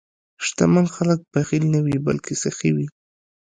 [0.45, 2.87] شتمن خلک بخیل نه وي، بلکې سخي وي.